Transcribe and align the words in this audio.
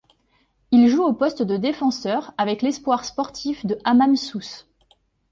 Il 0.71 0.87
joue 0.89 1.03
au 1.03 1.13
poste 1.13 1.43
de 1.43 1.57
défenseur 1.57 2.33
avec 2.39 2.63
l'Espoir 2.63 3.05
sportif 3.05 3.67
de 3.67 3.77
Hammam 3.83 4.15
Sousse. 4.15 4.67